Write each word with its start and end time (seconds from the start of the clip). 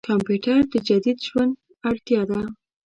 کمپيوټر 0.07 0.59
د 0.71 0.73
جديد 0.87 1.17
ژوند 1.27 1.53
اړتياده. 1.89 2.39